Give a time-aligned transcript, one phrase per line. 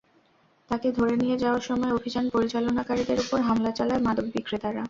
[0.71, 4.79] তাঁকে ধরে নিয়ে যাওয়ার সময় অভিযান পরিচালনাকারীদের ওপর হামলা চালায় মাদক বিক্রেতারা।